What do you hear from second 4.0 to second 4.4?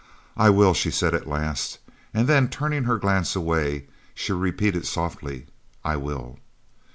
she